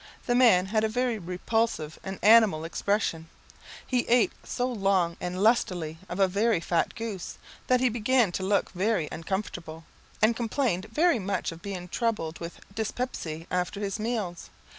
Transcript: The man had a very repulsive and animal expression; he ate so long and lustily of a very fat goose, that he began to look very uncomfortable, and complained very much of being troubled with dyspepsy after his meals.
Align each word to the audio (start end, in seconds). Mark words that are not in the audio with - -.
The 0.25 0.33
man 0.33 0.65
had 0.65 0.83
a 0.83 0.89
very 0.89 1.19
repulsive 1.19 1.99
and 2.03 2.17
animal 2.23 2.63
expression; 2.63 3.29
he 3.85 4.07
ate 4.07 4.31
so 4.43 4.65
long 4.67 5.15
and 5.21 5.43
lustily 5.43 5.99
of 6.09 6.19
a 6.19 6.27
very 6.27 6.59
fat 6.59 6.95
goose, 6.95 7.37
that 7.67 7.81
he 7.81 7.87
began 7.87 8.31
to 8.31 8.41
look 8.43 8.71
very 8.71 9.07
uncomfortable, 9.11 9.83
and 10.19 10.35
complained 10.35 10.87
very 10.91 11.19
much 11.19 11.51
of 11.51 11.61
being 11.61 11.87
troubled 11.87 12.39
with 12.39 12.61
dyspepsy 12.73 13.45
after 13.51 13.79
his 13.79 13.99
meals. 13.99 14.49